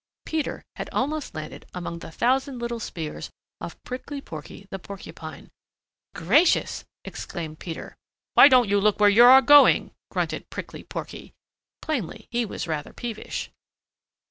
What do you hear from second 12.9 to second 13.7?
peevish.